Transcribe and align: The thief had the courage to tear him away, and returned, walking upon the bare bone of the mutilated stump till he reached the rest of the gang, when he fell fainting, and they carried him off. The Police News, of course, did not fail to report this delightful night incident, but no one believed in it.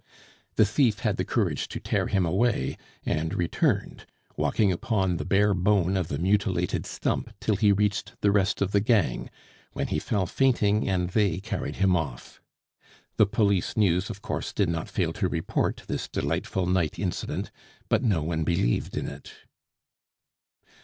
The 0.55 0.65
thief 0.65 1.01
had 1.01 1.17
the 1.17 1.23
courage 1.23 1.67
to 1.67 1.79
tear 1.79 2.07
him 2.07 2.25
away, 2.25 2.75
and 3.05 3.35
returned, 3.35 4.07
walking 4.35 4.71
upon 4.71 5.17
the 5.17 5.25
bare 5.25 5.53
bone 5.53 5.95
of 5.95 6.07
the 6.07 6.17
mutilated 6.17 6.87
stump 6.87 7.31
till 7.39 7.55
he 7.55 7.71
reached 7.71 8.15
the 8.21 8.31
rest 8.31 8.63
of 8.63 8.71
the 8.71 8.79
gang, 8.79 9.29
when 9.73 9.89
he 9.89 9.99
fell 9.99 10.25
fainting, 10.25 10.89
and 10.89 11.11
they 11.11 11.39
carried 11.39 11.75
him 11.75 11.95
off. 11.95 12.41
The 13.17 13.27
Police 13.27 13.77
News, 13.77 14.09
of 14.09 14.23
course, 14.23 14.53
did 14.53 14.69
not 14.69 14.89
fail 14.89 15.13
to 15.13 15.27
report 15.29 15.83
this 15.85 16.07
delightful 16.07 16.65
night 16.65 16.97
incident, 16.97 17.51
but 17.87 18.01
no 18.01 18.23
one 18.23 18.43
believed 18.43 18.97
in 18.97 19.07
it. 19.07 19.31